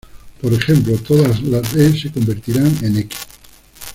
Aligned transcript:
Por 0.41 0.51
ejemplo, 0.51 0.97
todas 0.97 1.43
las 1.43 1.75
"e" 1.75 1.95
se 1.95 2.11
convertirán 2.11 2.75
en 2.81 2.97
"X". 2.97 3.19